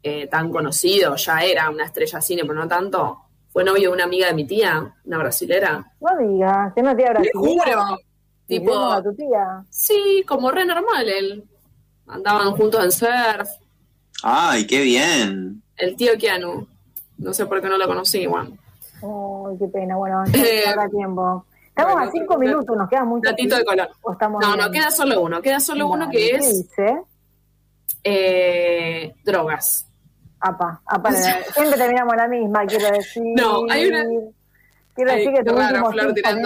[0.02, 1.16] eh, tan conocido?
[1.16, 3.22] Ya era una estrella de cine, pero no tanto.
[3.50, 5.94] Fue novio de una amiga de mi tía, una brasilera.
[6.00, 7.98] No digas, que no te habrá Te juro.
[8.48, 9.64] Tipo, a tu tía.
[9.70, 11.44] sí, como re normal él.
[12.08, 13.50] Andaban juntos en surf.
[14.24, 15.62] Ay, qué bien.
[15.78, 16.68] El tío Keanu.
[17.18, 18.54] No sé por qué no lo conocí, igual.
[19.02, 19.96] Ay, qué pena.
[19.98, 21.46] Bueno, Eh, habrá tiempo.
[21.70, 23.32] Estamos bueno, a cinco minutos, nos quedan muchos.
[23.32, 23.90] Datito de color.
[24.02, 24.66] ¿O estamos No, bien?
[24.66, 25.42] no, queda solo uno.
[25.42, 27.02] Queda solo uno que ¿qué es dice?
[28.04, 29.86] eh, drogas.
[30.40, 31.12] Apa, apa,
[31.54, 33.24] siempre terminamos la misma, quiero decir.
[33.36, 34.06] No, hay una-
[34.94, 35.94] Quiero Ay, decir que tus últimos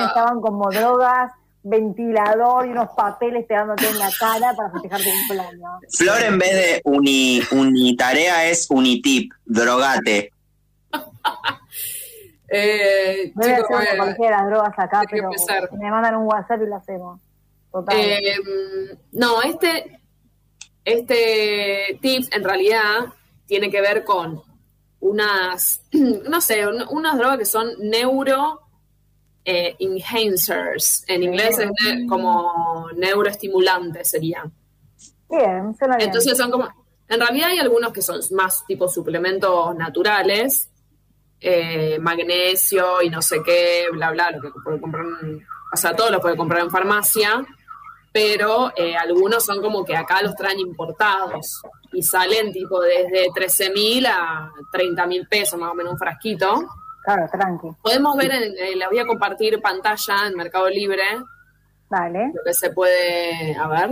[0.07, 1.31] estaban como drogas,
[1.69, 5.71] ventilador y unos papeles pegándote en la cara para festejar tu cumpleaños.
[5.97, 10.31] Flor en vez de uni, unitarea es unitip, drogate.
[12.51, 15.69] Eh, voy a chicos, hacer eh, una apología de las drogas acá, pero empezar.
[15.73, 17.21] me mandan un WhatsApp y lo hacemos.
[17.71, 17.95] Total.
[17.95, 18.35] eh,
[19.11, 20.01] no, este,
[20.83, 23.05] este tip en realidad
[23.45, 24.41] tiene que ver con
[24.99, 28.61] unas, no sé, un- unas drogas que son neuro
[29.51, 31.03] eh, enhancers.
[31.07, 34.43] En inglés es ne- como neuroestimulantes sería.
[35.29, 36.09] bien, suena bien.
[36.09, 36.67] Entonces son como,
[37.07, 40.69] en realidad hay algunos que son más tipo suplementos naturales,
[41.41, 45.95] eh, magnesio y no sé qué, bla, bla, lo que puede comprar, en- o sea,
[45.95, 47.45] todos los puede comprar en farmacia,
[48.11, 51.61] pero eh, algunos son como que acá los traen importados
[51.93, 56.67] y salen tipo desde 13 mil a 30 mil pesos más o menos un frasquito.
[57.03, 57.67] Claro, tranqui.
[57.81, 61.03] Podemos ver, en, eh, les voy a compartir pantalla en Mercado Libre,
[61.89, 62.31] Dale.
[62.33, 63.89] lo que se puede, a ver.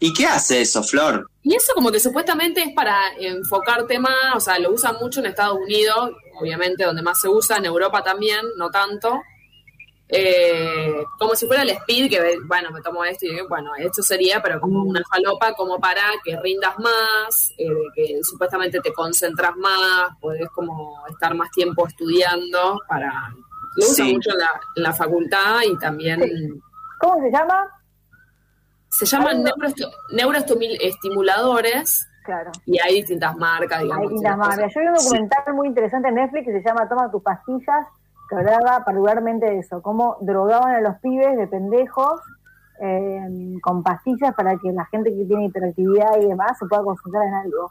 [0.00, 1.28] ¿Y qué hace eso, Flor?
[1.42, 5.26] Y eso como que supuestamente es para enfocarte más, o sea, lo usan mucho en
[5.26, 9.20] Estados Unidos, obviamente donde más se usa, en Europa también, no tanto.
[10.10, 14.02] Eh, como si fuera el speed, que bueno, me tomo esto y digo, bueno, esto
[14.02, 19.54] sería, pero como una falopa, como para que rindas más, eh, que supuestamente te concentras
[19.56, 23.12] más, podés como estar más tiempo estudiando para...
[23.76, 24.14] Lo usan Sí.
[24.14, 26.20] mucho en la, en la facultad y también...
[27.00, 27.68] ¿Cómo se llama?
[28.88, 29.44] Se llaman
[30.12, 32.50] neuroestimuladores Claro.
[32.66, 34.02] y hay distintas marcas, digamos.
[34.04, 34.74] Hay distintas distintas marcas.
[34.74, 37.86] Yo vi un documental muy interesante en Netflix que se llama Toma tus pastillas,
[38.28, 42.20] que hablaba particularmente de eso, cómo drogaban a los pibes de pendejos
[42.80, 47.26] eh, con pastillas para que la gente que tiene hiperactividad y demás se pueda concentrar
[47.26, 47.70] en algo.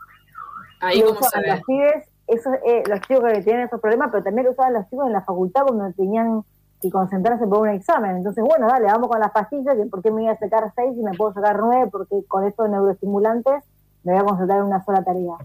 [0.81, 1.49] Ahí se usaban ve.
[1.49, 4.89] los pibes, esos, eh, los chicos que tienen esos problemas, pero también lo usaban los
[4.89, 6.43] chicos en la facultad cuando tenían
[6.81, 8.17] que concentrarse por un examen.
[8.17, 10.93] Entonces, bueno, dale, vamos con las pastillas, que por qué me voy a sacar seis
[10.95, 13.63] y me puedo sacar nueve, porque con estos neuroestimulantes
[14.03, 15.37] me voy a concentrar en una sola tarea.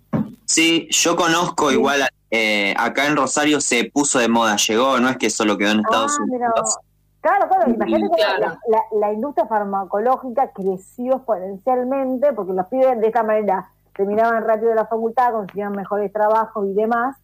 [0.45, 5.17] Sí, yo conozco igual, eh, acá en Rosario se puso de moda, llegó, no es
[5.19, 6.79] que solo quedó en Estados Ah, mira, Unidos.
[7.21, 8.41] Claro, claro, imagínate cómo claro.
[8.41, 14.75] la, la- la industria farmacológica creció exponencialmente porque los pibes de esta manera terminaban rápido
[14.75, 17.17] la facultad, conseguían mejores trabajos y demás,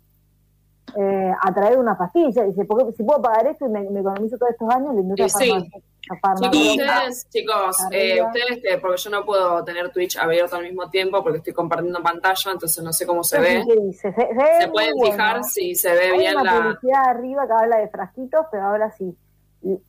[0.96, 2.44] eh, a través de una pastilla.
[2.44, 5.26] Dice, porque si puedo pagar esto y me, me economizo todos estos años, la industria
[5.26, 5.50] Y sí.
[5.50, 5.64] farma-
[6.00, 6.84] Chicos, farmacológica.
[6.94, 11.22] ustedes, chicos, eh, ustedes, que- porque yo no puedo tener Twitch abierto al mismo tiempo
[11.22, 13.64] porque estoy compartiendo pantalla, entonces no sé cómo se ve.
[13.92, 14.10] Se,
[14.70, 15.12] pueden bueno.
[15.12, 18.68] fijar si se ve Hay bien una la, publicidad arriba que habla de frasquitos, pero
[18.68, 19.14] habla así.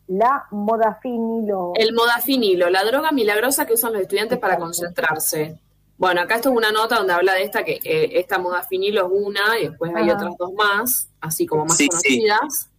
[0.08, 1.74] La modafinilo.
[1.76, 5.58] el modafinilo, la droga milagrosa que usan los estudiantes para concentrarse.
[6.00, 9.12] Bueno, acá esto es una nota donde habla de esta, que eh, esta modafinilo es
[9.12, 10.14] una y después hay Ajá.
[10.16, 11.90] otras dos más, así como más Sí, sí.
[11.90, 12.70] conocidas.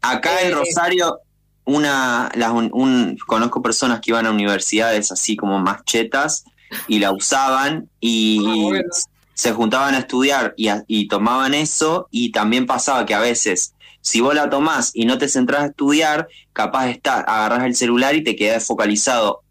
[0.00, 1.18] Acá en Eh, Rosario,
[1.66, 6.44] una, las, un, un- conozco personas que iban a universidades así como más chetas
[6.88, 8.88] y la usaban y Ah, bueno.
[9.34, 13.74] se juntaban a estudiar y, a- y tomaban eso y también pasaba que a veces
[14.00, 18.14] si vos la tomás y no te centrás a estudiar, capaz está, agarrás el celular
[18.14, 19.42] y te quedás focalizado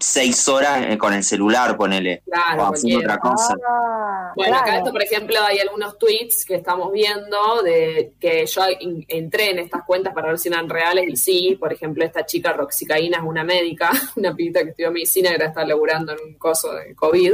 [0.00, 3.14] seis horas eh, con el celular, ponele, Claro, o haciendo cualquiera.
[3.14, 3.54] otra cosa.
[3.68, 8.62] Ah, Bueno, acá esto, por ejemplo, hay algunos tweets que estamos viendo de que yo
[8.80, 12.24] in- entré en estas cuentas para ver si eran reales y sí, por ejemplo, esta
[12.26, 16.18] chica Roxicaína es una médica, una pibita que estudió medicina y ahora está laburando en
[16.26, 17.32] un coso de COVID.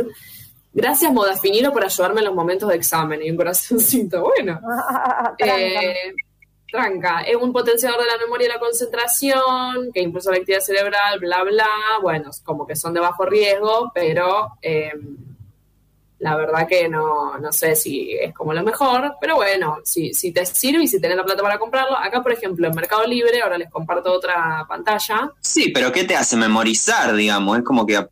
[0.76, 4.22] Gracias, Modafinilo, por ayudarme en los momentos de examen y un corazoncito.
[4.22, 4.58] Bueno,
[5.38, 6.12] eh,
[6.74, 11.20] tranca, es un potenciador de la memoria y la concentración, que impulsa la actividad cerebral,
[11.20, 11.68] bla, bla.
[12.02, 14.92] Bueno, como que son de bajo riesgo, pero eh,
[16.18, 20.32] La verdad que no, no sé si es como lo mejor, pero bueno, si, si
[20.32, 21.98] te sirve y si tenés la plata para comprarlo.
[21.98, 25.30] Acá, por ejemplo, en Mercado Libre, ahora les comparto otra pantalla.
[25.40, 27.58] Sí, pero ¿qué te hace memorizar, digamos?
[27.58, 28.06] Es como que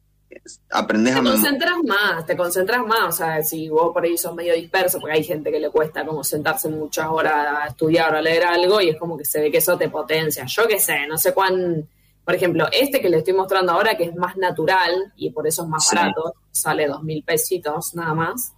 [0.71, 1.51] aprendes Te a memorizar.
[1.51, 3.09] concentras más, te concentras más.
[3.09, 6.05] O sea, si vos por ahí sos medio disperso, porque hay gente que le cuesta
[6.05, 9.41] como sentarse muchas horas a estudiar o a leer algo y es como que se
[9.41, 10.45] ve que eso te potencia.
[10.47, 11.87] Yo qué sé, no sé cuán.
[12.25, 15.63] Por ejemplo, este que le estoy mostrando ahora, que es más natural y por eso
[15.65, 15.97] es más Sí.
[15.97, 18.53] barato, sale dos mil pesitos nada más.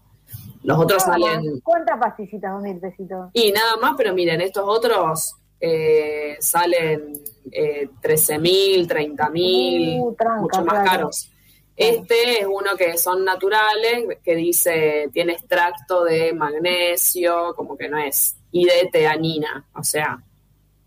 [0.65, 2.53] Los otros salen ¿Cuántas pastillitas?
[2.53, 3.31] Dos mil pesitos.
[3.33, 7.13] Y nada más, pero miren, estos otros eh, salen
[7.51, 10.85] eh, 13 mil, 30 mil, Uh, mucho más claro.
[10.91, 11.31] caros.
[11.77, 17.99] Este es uno que son naturales, que dice, tiene extracto de magnesio, como que no
[17.99, 20.23] es, y de teanina, o sea,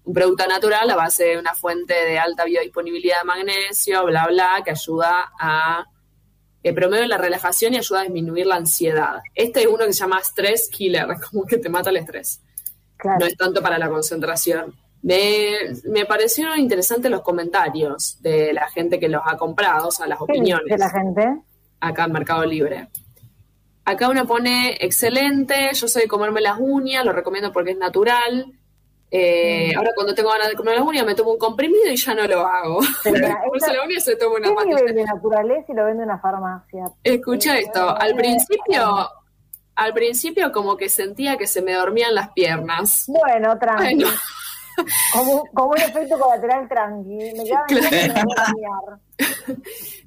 [0.06, 4.62] un producto natural a base de una fuente de alta biodisponibilidad de magnesio, bla, bla,
[4.64, 5.86] que ayuda a
[6.64, 9.20] que promueve la relajación y ayuda a disminuir la ansiedad.
[9.36, 12.42] Este es uno que se llama Stress Killer, como que te mata el estrés.
[12.96, 13.20] Claro.
[13.20, 14.74] No es tanto para la concentración.
[15.08, 15.52] Me,
[15.86, 20.20] me parecieron interesantes los comentarios de la gente que los ha comprado, o sea, las
[20.20, 21.38] ¿Qué dice opiniones la gente?
[21.80, 22.90] acá en Mercado Libre.
[23.86, 28.52] Acá uno pone excelente, yo soy de comerme las uñas, lo recomiendo porque es natural.
[29.10, 29.78] Eh, Mm.
[29.78, 32.28] Ahora cuando tengo ganas de comer las uñas me tomo un comprimido y ya no
[32.28, 32.80] lo hago.
[33.06, 34.76] Esta- la uña se toma una ¿Qué pastilla.
[34.76, 36.84] nivel de naturaleza y lo vende una farmacia?
[37.02, 39.10] Escucha esto, al Eh, principio,
[39.76, 43.06] al principio como que sentía que se me dormían las piernas.
[43.08, 43.96] Bueno, tranqui.
[44.04, 44.10] Bueno.
[45.14, 47.18] Como, como un efecto colateral tranqui.
[47.36, 49.00] Me quedan Claro.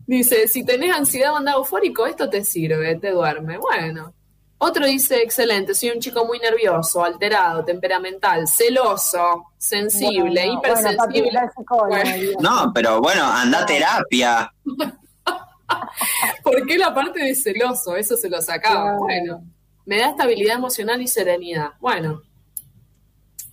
[0.06, 3.58] Dice, si tenés ansiedad o andado eufórico, esto te sirve, te duerme.
[3.58, 4.14] Bueno.
[4.62, 11.18] Otro dice, excelente, soy un chico muy nervioso, alterado, temperamental, celoso, sensible, Bueno, Bueno, papi,
[11.18, 11.40] hipersensible.
[11.88, 12.40] Bueno.
[12.40, 14.52] No, pero bueno, anda a terapia.
[16.42, 17.96] ¿Por qué la parte de celoso?
[17.96, 18.82] Eso se lo sacaba.
[18.82, 18.98] Claro.
[18.98, 19.44] Bueno,
[19.86, 21.70] me da estabilidad emocional y serenidad.
[21.80, 22.20] Bueno.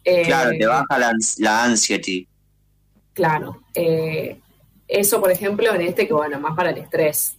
[0.10, 2.26] Eh, Claro, te baja la, la anxiety.
[3.14, 3.62] Claro.
[3.74, 4.40] eh,
[4.88, 7.36] eso, por ejemplo, en este que, bueno, más para el estrés.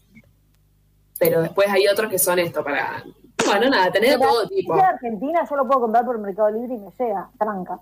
[1.19, 3.03] Pero después hay otros que son esto, para...
[3.47, 4.75] Bueno, nada, tenés de todo si tipo.
[4.75, 7.81] Argentina, yo lo puedo comprar por Mercado Libre y me llega, tranca.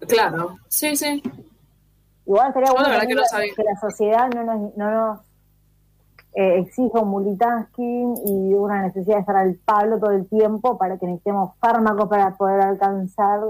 [0.00, 1.22] Claro, sí, sí.
[2.26, 3.14] Igual sería la bueno que
[3.62, 5.20] la sociedad no nos, no nos
[6.38, 10.96] eh, exija un multitasking y una necesidad de estar al palo todo el tiempo para
[10.96, 13.40] que necesitemos fármacos para poder alcanzar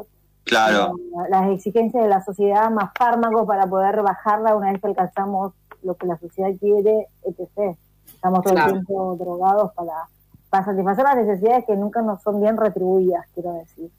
[0.45, 4.87] Claro, eh, las exigencias de la sociedad, más fármacos para poder bajarla una vez que
[4.87, 7.77] alcanzamos lo que la sociedad quiere, etc.
[8.07, 8.69] Estamos todo Claro.
[8.69, 10.09] el tiempo drogados para,
[10.49, 13.91] para satisfacer las necesidades que nunca nos son bien retribuidas, quiero decir.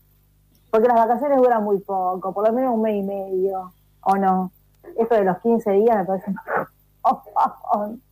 [0.72, 3.72] Porque las vacaciones duran muy poco, por lo menos un mes y medio,
[4.02, 4.52] ¿o no?
[4.98, 6.34] Esto de los 15 días me parece...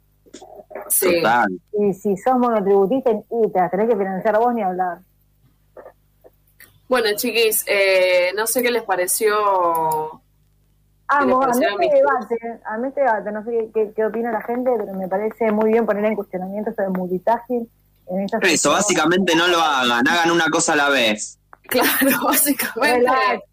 [0.89, 1.15] sí.
[1.15, 1.47] total.
[1.79, 4.99] y si sos monotributista, y te las tenés que financiar vos ni hablar.
[6.87, 10.21] Bueno, chiquis, eh, no sé qué les pareció.
[11.09, 14.05] A mí pareció a este debate, a mí este debate, no sé qué, qué, qué
[14.05, 17.69] opina la gente, pero me parece muy bien poner en cuestionamiento de multitasking.
[18.09, 21.39] En Eso, básicamente no lo hagan, hagan una cosa a la vez.
[21.63, 22.99] Claro, básicamente.
[22.99, 23.43] Relax.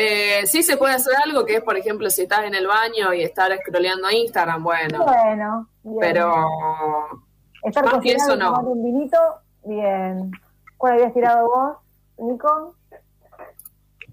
[0.00, 3.12] Eh, sí se puede hacer algo que es, por ejemplo, si estás en el baño
[3.12, 5.04] y estar scrolleando Instagram, bueno.
[5.04, 5.98] Bueno, bien.
[6.00, 6.44] Pero
[7.64, 8.52] Estar más que eso, no.
[8.60, 9.18] un vinito,
[9.64, 10.30] bien.
[10.76, 11.76] ¿Cuál habías tirado vos,
[12.18, 12.74] Nico?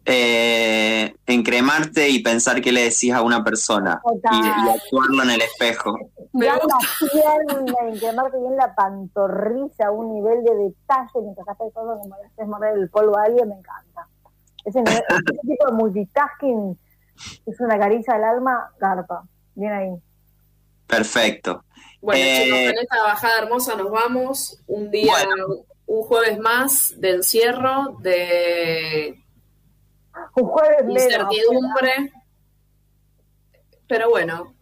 [0.08, 4.00] Eh, encremarte y pensar qué le decís a una persona
[4.32, 5.98] y, y actuarlo en el espejo.
[6.34, 6.78] Me Ya gusta.
[6.78, 7.10] la
[7.56, 12.26] pierna, y quemarte bien la pantorrilla, un nivel de detalle mientras estás pensando como le
[12.28, 14.08] haces morder el polvo a alguien, me encanta.
[14.66, 16.80] Ese, ese tipo de multitasking
[17.46, 19.24] es una caricia al alma, garpa.
[19.54, 19.90] Bien ahí.
[20.88, 21.64] Perfecto.
[22.02, 24.62] Bueno, Eh, chicos, en esta bajada hermosa nos vamos.
[24.68, 25.14] Un día,
[25.86, 29.24] un jueves más de encierro, de
[30.36, 32.12] Un jueves menos, incertidumbre.
[33.88, 34.54] Pero bueno,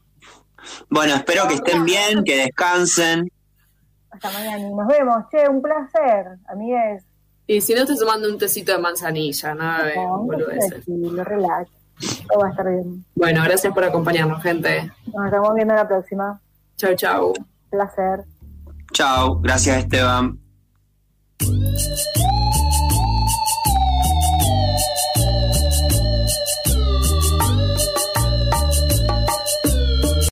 [0.89, 3.29] Bueno, espero que estén bien, que descansen.
[4.11, 4.69] Hasta mañana.
[4.69, 5.25] Nos vemos.
[5.31, 7.03] Che, un placer, amigues.
[7.47, 10.69] Y si no, estoy tomando un tecito de manzanilla, nada de No, boludeces.
[10.69, 11.69] tranquilo, relax.
[12.27, 13.05] Todo va a estar bien.
[13.15, 14.91] Bueno, gracias por acompañarnos, gente.
[15.13, 16.39] Nos estamos viendo la próxima.
[16.77, 17.33] Chau, chau.
[17.69, 18.23] Placer.
[18.93, 20.39] Chao, gracias Esteban.